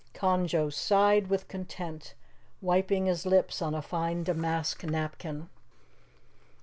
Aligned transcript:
Conjo 0.15 0.73
sighed 0.73 1.27
with 1.27 1.47
content, 1.47 2.15
wiping 2.59 3.05
his 3.05 3.23
lips 3.27 3.61
on 3.61 3.75
a 3.75 3.83
fine 3.83 4.23
damask 4.23 4.83
napkin. 4.83 5.47